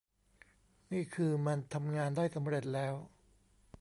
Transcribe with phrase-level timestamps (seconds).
[0.91, 2.93] นี่คือมันทำงานได้สำเร็จแล้ว